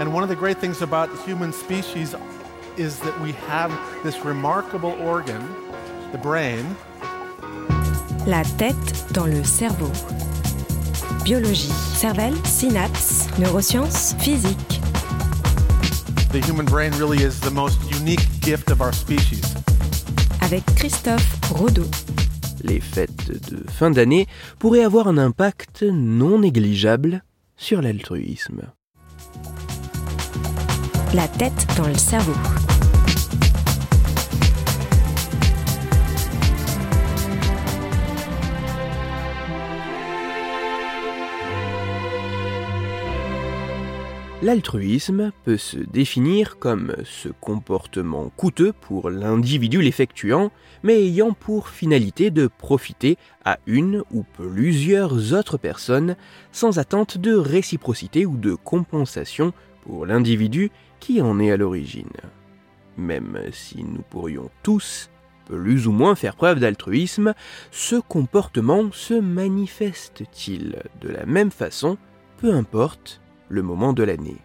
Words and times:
And 0.00 0.12
one 0.12 0.22
of 0.22 0.28
the 0.28 0.36
great 0.36 0.58
things 0.58 0.82
about 0.82 1.10
the 1.10 1.22
human 1.22 1.52
species 1.52 2.14
is 2.76 2.98
that 3.00 3.20
we 3.20 3.32
have 3.48 3.70
this 4.02 4.24
remarkable 4.24 4.92
organ, 5.00 5.42
the 6.12 6.18
brain. 6.18 6.64
La 8.26 8.42
tête 8.56 9.12
dans 9.12 9.26
le 9.26 9.44
cerveau. 9.44 9.90
Biologie, 11.24 11.72
cervelle, 11.94 12.34
synapses, 12.44 13.28
neurosciences, 13.38 14.14
physique. 14.18 14.80
The 16.32 16.40
human 16.40 16.64
brain 16.64 16.92
really 16.98 17.22
is 17.22 17.38
the 17.40 17.50
most 17.50 17.78
unique 17.90 18.26
gift 18.40 18.70
of 18.70 18.80
our 18.80 18.92
species. 18.92 19.54
Avec 20.40 20.64
Christophe 20.74 21.38
Rodeau. 21.50 21.86
Les 22.64 22.80
fêtes 22.80 23.30
de 23.50 23.70
fin 23.70 23.90
d'année 23.90 24.26
pourraient 24.58 24.84
avoir 24.84 25.08
un 25.08 25.18
impact 25.18 25.82
non 25.82 26.40
négligeable 26.40 27.22
sur 27.56 27.82
l'altruisme. 27.82 28.62
La 31.14 31.28
tête 31.28 31.66
dans 31.76 31.86
le 31.86 31.94
cerveau. 31.94 32.32
L'altruisme 44.40 45.32
peut 45.44 45.58
se 45.58 45.76
définir 45.76 46.58
comme 46.58 46.96
ce 47.04 47.28
comportement 47.28 48.32
coûteux 48.34 48.72
pour 48.72 49.10
l'individu 49.10 49.82
l'effectuant, 49.82 50.50
mais 50.82 50.94
ayant 50.94 51.32
pour 51.32 51.68
finalité 51.68 52.30
de 52.30 52.46
profiter 52.46 53.18
à 53.44 53.58
une 53.66 54.02
ou 54.12 54.24
plusieurs 54.24 55.34
autres 55.34 55.58
personnes 55.58 56.16
sans 56.52 56.78
attente 56.78 57.18
de 57.18 57.34
réciprocité 57.34 58.24
ou 58.24 58.38
de 58.38 58.54
compensation 58.54 59.52
pour 59.82 60.06
l'individu 60.06 60.70
qui 61.00 61.20
en 61.20 61.38
est 61.38 61.50
à 61.50 61.56
l'origine. 61.56 62.12
Même 62.96 63.38
si 63.52 63.84
nous 63.84 64.02
pourrions 64.02 64.50
tous 64.62 65.10
plus 65.46 65.86
ou 65.86 65.92
moins 65.92 66.14
faire 66.14 66.36
preuve 66.36 66.60
d'altruisme, 66.60 67.34
ce 67.70 67.96
comportement 67.96 68.90
se 68.92 69.14
manifeste-t-il 69.14 70.82
de 71.00 71.08
la 71.08 71.26
même 71.26 71.50
façon, 71.50 71.98
peu 72.38 72.54
importe 72.54 73.20
le 73.48 73.62
moment 73.62 73.92
de 73.92 74.02
l'année? 74.02 74.38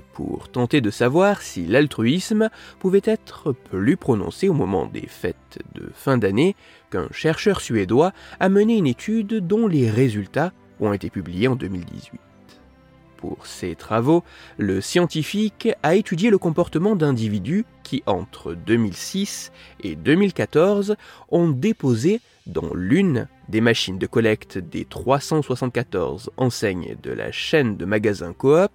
Pour 0.00 0.48
tenter 0.48 0.80
de 0.80 0.90
savoir 0.90 1.42
si 1.42 1.66
l'altruisme 1.66 2.48
pouvait 2.78 3.02
être 3.04 3.52
plus 3.52 3.96
prononcé 3.96 4.48
au 4.48 4.54
moment 4.54 4.86
des 4.86 5.06
fêtes 5.06 5.58
de 5.74 5.90
fin 5.94 6.16
d'année 6.16 6.56
qu'un 6.90 7.08
chercheur 7.10 7.60
suédois 7.60 8.12
a 8.40 8.48
mené 8.48 8.76
une 8.76 8.86
étude 8.86 9.46
dont 9.46 9.66
les 9.66 9.90
résultats 9.90 10.52
ont 10.80 10.92
été 10.92 11.10
publiés 11.10 11.48
en 11.48 11.56
2018. 11.56 12.20
Pour 13.16 13.46
ses 13.46 13.76
travaux, 13.76 14.24
le 14.58 14.80
scientifique 14.80 15.68
a 15.82 15.94
étudié 15.94 16.30
le 16.30 16.38
comportement 16.38 16.96
d'individus 16.96 17.64
qui, 17.84 18.02
entre 18.06 18.54
2006 18.54 19.52
et 19.80 19.94
2014, 19.94 20.96
ont 21.30 21.50
déposé 21.50 22.20
dans 22.46 22.74
l'une 22.74 23.28
des 23.48 23.60
machines 23.60 23.98
de 23.98 24.06
collecte 24.06 24.58
des 24.58 24.84
374 24.84 26.30
enseignes 26.36 26.96
de 27.02 27.10
la 27.10 27.32
chaîne 27.32 27.76
de 27.76 27.84
magasins 27.84 28.32
Coop 28.32 28.72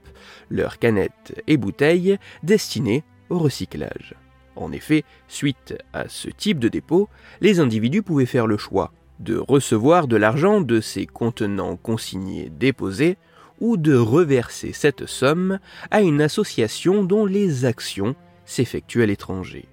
leurs 0.49 0.79
canettes 0.79 1.41
et 1.47 1.57
bouteilles 1.57 2.17
destinées 2.43 3.03
au 3.29 3.39
recyclage. 3.39 4.15
En 4.55 4.71
effet, 4.71 5.03
suite 5.27 5.75
à 5.93 6.09
ce 6.09 6.29
type 6.29 6.59
de 6.59 6.67
dépôt, 6.67 7.09
les 7.41 7.59
individus 7.59 8.01
pouvaient 8.01 8.25
faire 8.25 8.47
le 8.47 8.57
choix 8.57 8.91
de 9.19 9.37
recevoir 9.37 10.07
de 10.07 10.15
l'argent 10.15 10.61
de 10.61 10.79
ces 10.79 11.05
contenants 11.05 11.75
consignés 11.75 12.49
déposés 12.49 13.17
ou 13.59 13.77
de 13.77 13.95
reverser 13.95 14.73
cette 14.73 15.07
somme 15.07 15.59
à 15.89 16.01
une 16.01 16.21
association 16.21 17.03
dont 17.03 17.25
les 17.25 17.65
actions 17.65 18.15
s'effectuent 18.45 19.03
à 19.03 19.07
l'étranger. 19.07 19.67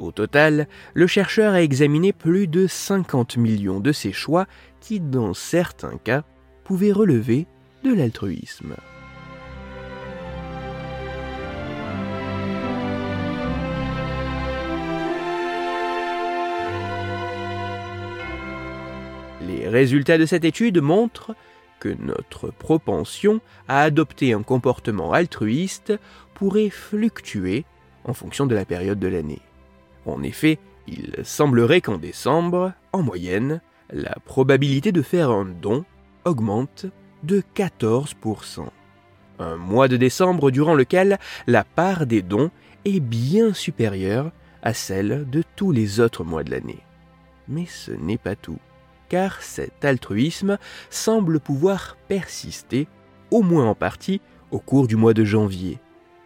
Au 0.00 0.12
total, 0.12 0.66
le 0.94 1.06
chercheur 1.06 1.52
a 1.52 1.60
examiné 1.60 2.14
plus 2.14 2.46
de 2.46 2.66
50 2.66 3.36
millions 3.36 3.80
de 3.80 3.92
ces 3.92 4.12
choix 4.12 4.46
qui, 4.80 4.98
dans 4.98 5.34
certains 5.34 5.98
cas, 5.98 6.24
pouvaient 6.64 6.90
relever 6.90 7.46
de 7.84 7.92
l'altruisme. 7.92 8.76
Les 19.46 19.68
résultats 19.68 20.16
de 20.16 20.24
cette 20.24 20.46
étude 20.46 20.80
montrent 20.80 21.34
que 21.78 21.94
notre 22.00 22.50
propension 22.50 23.42
à 23.68 23.82
adopter 23.82 24.32
un 24.32 24.42
comportement 24.42 25.12
altruiste 25.12 25.92
pourrait 26.32 26.70
fluctuer 26.70 27.66
en 28.04 28.14
fonction 28.14 28.46
de 28.46 28.54
la 28.54 28.64
période 28.64 28.98
de 28.98 29.08
l'année. 29.08 29.42
En 30.06 30.22
effet, 30.22 30.58
il 30.86 31.16
semblerait 31.22 31.80
qu'en 31.80 31.98
décembre, 31.98 32.72
en 32.92 33.02
moyenne, 33.02 33.60
la 33.92 34.16
probabilité 34.24 34.92
de 34.92 35.02
faire 35.02 35.30
un 35.30 35.44
don 35.44 35.84
augmente 36.24 36.86
de 37.22 37.42
14%. 37.54 38.66
Un 39.38 39.56
mois 39.56 39.88
de 39.88 39.96
décembre 39.96 40.50
durant 40.50 40.74
lequel 40.74 41.18
la 41.46 41.64
part 41.64 42.06
des 42.06 42.22
dons 42.22 42.50
est 42.84 43.00
bien 43.00 43.52
supérieure 43.52 44.32
à 44.62 44.74
celle 44.74 45.28
de 45.30 45.42
tous 45.56 45.72
les 45.72 46.00
autres 46.00 46.24
mois 46.24 46.44
de 46.44 46.50
l'année. 46.50 46.84
Mais 47.48 47.66
ce 47.66 47.92
n'est 47.92 48.18
pas 48.18 48.36
tout 48.36 48.58
car 49.10 49.42
cet 49.42 49.84
altruisme 49.84 50.56
semble 50.88 51.40
pouvoir 51.40 51.98
persister, 52.08 52.88
au 53.30 53.42
moins 53.42 53.66
en 53.66 53.74
partie, 53.74 54.22
au 54.50 54.58
cours 54.58 54.86
du 54.86 54.96
mois 54.96 55.12
de 55.12 55.24
janvier. 55.24 55.78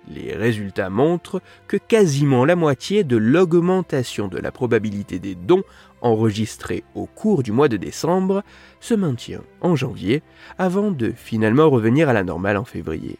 Les 0.09 0.34
résultats 0.34 0.91
montrent 0.91 1.41
que 1.66 1.76
quasiment 1.76 2.44
la 2.44 2.56
moitié 2.56 3.04
de 3.04 3.16
l'augmentation 3.16 4.28
de 4.28 4.38
la 4.38 4.53
probabilité 4.53 5.19
des 5.19 5.34
dons 5.34 5.65
enregistrés 6.03 6.84
au 6.94 7.06
cours 7.06 7.42
du 7.42 7.53
mois 7.53 7.69
de 7.69 7.78
décembre 7.78 8.42
se 8.81 8.94
maintient 8.94 9.42
en 9.62 9.76
janvier 9.76 10.22
avant 10.59 10.91
de 10.91 11.10
finalement 11.10 11.70
revenir 11.70 12.09
à 12.09 12.12
la 12.12 12.25
normale 12.25 12.59
en 12.59 12.65
février 12.65 13.19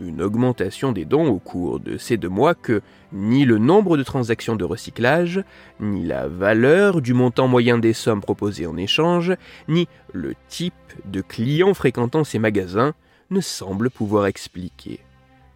une 0.00 0.22
augmentation 0.22 0.92
des 0.92 1.04
dons 1.04 1.28
au 1.28 1.38
cours 1.38 1.80
de 1.80 1.96
ces 1.96 2.16
deux 2.16 2.28
mois 2.28 2.54
que 2.54 2.82
ni 3.12 3.44
le 3.44 3.58
nombre 3.58 3.96
de 3.96 4.02
transactions 4.02 4.56
de 4.56 4.64
recyclage, 4.64 5.42
ni 5.80 6.04
la 6.04 6.28
valeur 6.28 7.00
du 7.00 7.14
montant 7.14 7.48
moyen 7.48 7.78
des 7.78 7.92
sommes 7.92 8.20
proposées 8.20 8.66
en 8.66 8.76
échange, 8.76 9.34
ni 9.68 9.88
le 10.12 10.34
type 10.48 10.74
de 11.06 11.20
clients 11.20 11.74
fréquentant 11.74 12.24
ces 12.24 12.38
magasins 12.38 12.94
ne 13.30 13.40
semblent 13.40 13.90
pouvoir 13.90 14.26
expliquer. 14.26 15.00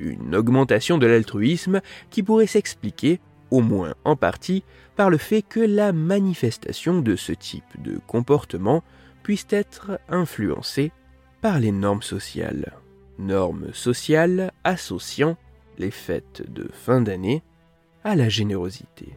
Une 0.00 0.34
augmentation 0.34 0.98
de 0.98 1.06
l'altruisme 1.06 1.80
qui 2.10 2.22
pourrait 2.22 2.46
s'expliquer, 2.46 3.20
au 3.50 3.60
moins 3.60 3.94
en 4.04 4.16
partie, 4.16 4.64
par 4.96 5.10
le 5.10 5.18
fait 5.18 5.42
que 5.42 5.60
la 5.60 5.92
manifestation 5.92 7.00
de 7.00 7.16
ce 7.16 7.32
type 7.32 7.82
de 7.82 8.00
comportement 8.06 8.82
puisse 9.22 9.46
être 9.50 10.00
influencée 10.08 10.90
par 11.40 11.60
les 11.60 11.72
normes 11.72 12.02
sociales 12.02 12.72
normes 13.20 13.72
sociales 13.72 14.52
associant 14.64 15.36
les 15.78 15.90
fêtes 15.90 16.42
de 16.50 16.68
fin 16.72 17.00
d'année 17.00 17.42
à 18.02 18.16
la 18.16 18.28
générosité. 18.28 19.16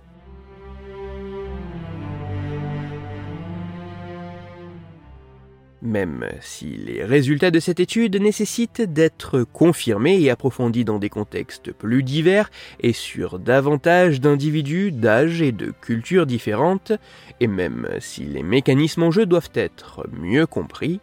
Même 5.83 6.29
si 6.39 6.77
les 6.77 7.03
résultats 7.03 7.51
de 7.51 7.59
cette 7.59 7.81
étude 7.81 8.15
nécessitent 8.15 8.81
d'être 8.81 9.43
confirmés 9.43 10.17
et 10.21 10.29
approfondis 10.29 10.85
dans 10.85 10.97
des 10.97 11.09
contextes 11.09 11.73
plus 11.73 12.03
divers 12.03 12.49
et 12.79 12.93
sur 12.93 13.37
davantage 13.37 14.21
d'individus, 14.21 14.93
d'âge 14.93 15.41
et 15.41 15.51
de 15.51 15.73
cultures 15.81 16.25
différentes, 16.25 16.93
et 17.41 17.47
même 17.47 17.89
si 17.99 18.23
les 18.23 18.43
mécanismes 18.43 19.03
en 19.03 19.11
jeu 19.11 19.25
doivent 19.25 19.51
être 19.55 20.07
mieux 20.13 20.45
compris, 20.45 21.01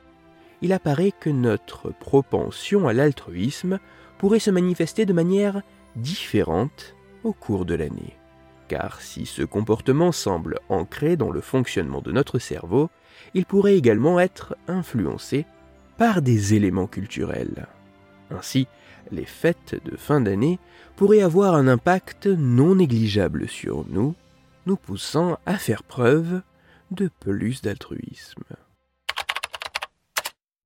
il 0.63 0.73
apparaît 0.73 1.13
que 1.13 1.29
notre 1.29 1.93
propension 1.93 2.89
à 2.89 2.95
l'altruisme 2.95 3.81
pourrait 4.17 4.39
se 4.39 4.51
manifester 4.51 5.05
de 5.05 5.13
manière 5.13 5.61
différente 5.95 6.95
au 7.23 7.35
cours 7.35 7.67
de 7.67 7.75
l'année. 7.75 8.20
Car 8.71 9.01
si 9.01 9.27
ce 9.27 9.43
comportement 9.43 10.13
semble 10.13 10.61
ancré 10.69 11.17
dans 11.17 11.33
le 11.33 11.41
fonctionnement 11.41 12.01
de 12.01 12.13
notre 12.13 12.39
cerveau, 12.39 12.89
il 13.35 13.45
pourrait 13.45 13.77
également 13.77 14.21
être 14.21 14.57
influencé 14.69 15.45
par 15.99 16.23
des 16.23 16.55
éléments 16.55 16.87
culturels. 16.87 17.67
Ainsi, 18.31 18.69
les 19.11 19.25
fêtes 19.25 19.75
de 19.85 19.97
fin 19.97 20.21
d'année 20.21 20.61
pourraient 20.95 21.21
avoir 21.21 21.57
un 21.57 21.67
impact 21.67 22.29
non 22.29 22.77
négligeable 22.77 23.49
sur 23.49 23.85
nous, 23.89 24.15
nous 24.67 24.77
poussant 24.77 25.37
à 25.47 25.57
faire 25.57 25.83
preuve 25.83 26.41
de 26.93 27.11
plus 27.19 27.63
d'altruisme. 27.63 28.45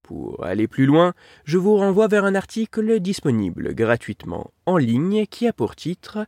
Pour 0.04 0.44
aller 0.44 0.68
plus 0.68 0.84
loin, 0.84 1.14
je 1.44 1.56
vous 1.56 1.76
renvoie 1.76 2.08
vers 2.08 2.26
un 2.26 2.34
article 2.34 3.00
disponible 3.00 3.74
gratuitement 3.74 4.50
en 4.66 4.76
ligne 4.76 5.24
qui 5.24 5.46
a 5.46 5.54
pour 5.54 5.74
titre 5.74 6.26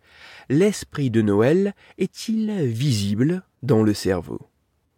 L'esprit 0.49 1.11
de 1.11 1.21
Noël 1.21 1.75
est-il 1.99 2.51
visible 2.65 3.43
dans 3.63 3.83
le 3.83 3.93
cerveau? 3.93 4.41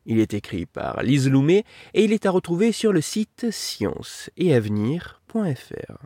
Il 0.07 0.21
est 0.21 0.33
écrit 0.33 0.65
par 0.65 1.03
Lise 1.03 1.29
Loumet 1.29 1.65
et 1.93 2.05
il 2.05 2.13
est 2.13 2.25
à 2.25 2.31
retrouver 2.31 2.71
sur 2.71 2.93
le 2.93 3.01
site 3.01 3.51
scienceetavenir.fr. 3.51 5.97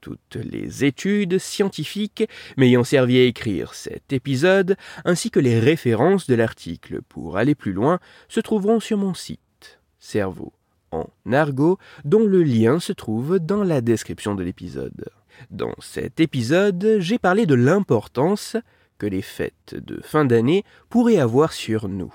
Toutes 0.00 0.36
les 0.36 0.84
études 0.84 1.38
scientifiques 1.38 2.28
m'ayant 2.56 2.84
servi 2.84 3.18
à 3.18 3.24
écrire 3.24 3.74
cet 3.74 4.12
épisode, 4.12 4.76
ainsi 5.04 5.32
que 5.32 5.40
les 5.40 5.58
références 5.58 6.28
de 6.28 6.36
l'article 6.36 7.02
pour 7.02 7.36
aller 7.36 7.56
plus 7.56 7.72
loin, 7.72 7.98
se 8.28 8.38
trouveront 8.38 8.78
sur 8.78 8.96
mon 8.96 9.12
site, 9.12 9.80
Cerveau 9.98 10.52
en 10.96 11.32
argot, 11.32 11.78
dont 12.04 12.24
le 12.24 12.42
lien 12.42 12.80
se 12.80 12.92
trouve 12.92 13.38
dans 13.38 13.64
la 13.64 13.80
description 13.80 14.34
de 14.34 14.42
l'épisode. 14.42 15.10
Dans 15.50 15.74
cet 15.80 16.20
épisode, 16.20 16.96
j'ai 16.98 17.18
parlé 17.18 17.46
de 17.46 17.54
l'importance 17.54 18.56
que 18.98 19.06
les 19.06 19.22
fêtes 19.22 19.74
de 19.74 20.00
fin 20.02 20.24
d'année 20.24 20.64
pourraient 20.88 21.18
avoir 21.18 21.52
sur 21.52 21.88
nous. 21.88 22.14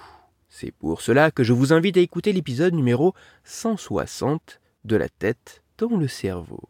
C'est 0.49 0.71
pour 0.71 1.01
cela 1.01 1.31
que 1.31 1.43
je 1.43 1.53
vous 1.53 1.73
invite 1.73 1.97
à 1.97 2.01
écouter 2.01 2.33
l'épisode 2.33 2.73
numéro 2.73 3.13
160 3.43 4.59
de 4.85 4.95
la 4.95 5.09
tête 5.09 5.61
dans 5.77 5.95
le 5.97 6.07
cerveau. 6.07 6.61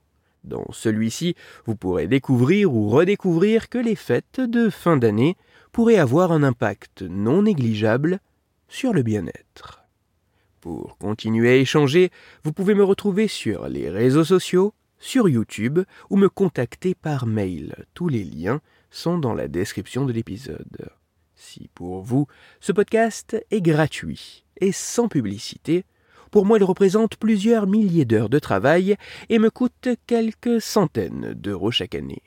Dans 0.43 0.71
celui-ci, 0.71 1.35
vous 1.65 1.75
pourrez 1.75 2.07
découvrir 2.07 2.73
ou 2.73 2.89
redécouvrir 2.89 3.69
que 3.69 3.77
les 3.77 3.95
fêtes 3.95 4.39
de 4.39 4.69
fin 4.69 4.97
d'année 4.97 5.37
pourraient 5.71 5.97
avoir 5.97 6.31
un 6.31 6.43
impact 6.43 7.03
non 7.03 7.43
négligeable 7.43 8.19
sur 8.67 8.93
le 8.93 9.03
bien-être. 9.03 9.80
Pour 10.61 10.99
continuer 10.99 11.49
à 11.49 11.55
échanger, 11.55 12.11
vous 12.43 12.53
pouvez 12.53 12.75
me 12.75 12.83
retrouver 12.83 13.27
sur 13.27 13.67
les 13.67 13.89
réseaux 13.89 14.23
sociaux, 14.23 14.75
sur 14.99 15.27
YouTube 15.27 15.79
ou 16.11 16.17
me 16.17 16.29
contacter 16.29 16.93
par 16.93 17.25
mail. 17.25 17.87
Tous 17.95 18.07
les 18.07 18.23
liens 18.23 18.61
sont 18.91 19.17
dans 19.17 19.33
la 19.33 19.47
description 19.47 20.05
de 20.05 20.13
l'épisode. 20.13 20.91
Si 21.33 21.67
pour 21.73 22.03
vous, 22.03 22.27
ce 22.59 22.71
podcast 22.71 23.43
est 23.49 23.61
gratuit 23.61 24.45
et 24.59 24.71
sans 24.71 25.07
publicité, 25.07 25.83
pour 26.29 26.45
moi 26.45 26.59
il 26.59 26.63
représente 26.63 27.17
plusieurs 27.17 27.65
milliers 27.65 28.05
d'heures 28.05 28.29
de 28.29 28.37
travail 28.37 28.97
et 29.29 29.39
me 29.39 29.49
coûte 29.49 29.89
quelques 30.05 30.61
centaines 30.61 31.33
d'euros 31.33 31.71
chaque 31.71 31.95
année. 31.95 32.21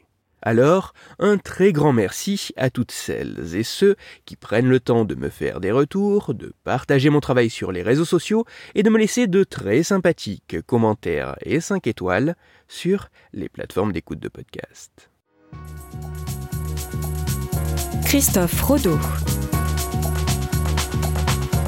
Alors, 0.47 0.93
un 1.19 1.39
très 1.39 1.73
grand 1.73 1.95
merci 1.95 2.51
à 2.57 2.69
toutes 2.69 2.93
celles 2.93 3.57
et 3.57 3.63
ceux 3.63 3.97
qui 4.27 4.37
prennent 4.37 4.69
le 4.69 4.79
temps 4.79 5.07
de 5.07 5.15
me 5.15 5.31
faire 5.31 5.59
des 5.59 5.73
retours, 5.73 6.35
de 6.35 6.53
partager 6.65 7.09
mon 7.09 7.21
travail 7.21 7.49
sur 7.49 7.73
les 7.73 7.83
réseaux 7.83 8.05
sociaux 8.05 8.45
et 8.75 8.83
de 8.83 8.91
me 8.91 8.99
laisser 8.99 9.27
de 9.27 9.43
très 9.43 9.83
sympathiques 9.83 10.61
commentaires 10.67 11.35
et 11.41 11.61
5 11.61 11.87
étoiles 11.87 12.37
sur 12.69 13.09
les 13.33 13.49
plateformes 13.49 13.93
d'écoute 13.93 14.21
de 14.21 14.29
podcast. 14.29 15.11
Christophe 18.05 18.61
Rodeau. 18.61 18.99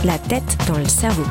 La 0.05 0.19
tête 0.19 0.59
dans 0.69 0.79
le 0.79 0.85
cerveau. 0.85 1.25